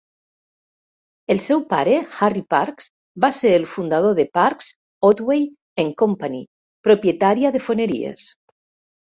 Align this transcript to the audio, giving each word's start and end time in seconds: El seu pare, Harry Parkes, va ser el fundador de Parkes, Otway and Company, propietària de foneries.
El 1.33 1.41
seu 1.47 1.59
pare, 1.73 1.97
Harry 2.19 2.41
Parkes, 2.53 2.87
va 3.25 3.29
ser 3.41 3.51
el 3.59 3.67
fundador 3.75 4.17
de 4.21 4.25
Parkes, 4.39 4.71
Otway 5.11 5.45
and 5.85 5.95
Company, 6.01 6.43
propietària 6.91 7.55
de 7.59 7.63
foneries. 7.69 8.27